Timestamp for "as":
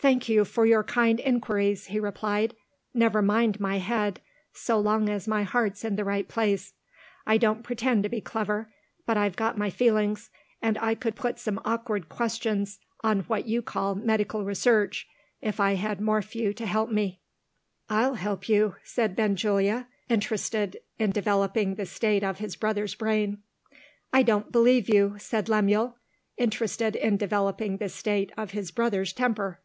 5.08-5.26